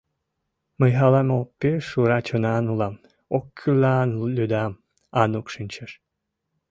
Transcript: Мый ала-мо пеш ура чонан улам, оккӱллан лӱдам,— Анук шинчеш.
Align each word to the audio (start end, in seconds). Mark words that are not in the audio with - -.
Мый 0.79 0.91
ала-мо 1.05 1.39
пеш 1.59 1.85
ура 2.01 2.19
чонан 2.27 2.65
улам, 2.73 2.95
оккӱллан 3.37 4.09
лӱдам,— 4.35 4.73
Анук 5.21 5.47
шинчеш. 5.53 5.91